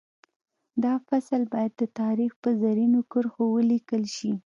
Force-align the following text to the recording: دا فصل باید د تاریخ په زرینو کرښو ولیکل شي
دا 0.83 0.93
فصل 1.07 1.41
باید 1.53 1.73
د 1.77 1.83
تاریخ 2.01 2.31
په 2.41 2.49
زرینو 2.61 3.01
کرښو 3.11 3.43
ولیکل 3.55 4.03
شي 4.15 4.31